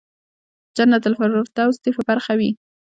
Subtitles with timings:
[0.77, 2.51] جنت الفردوس دې په برخه وي.